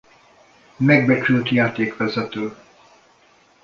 Megbecsült 0.77 1.49
játékvezető. 1.49 2.53